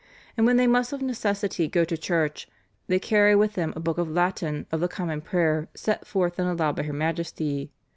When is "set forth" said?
5.75-6.39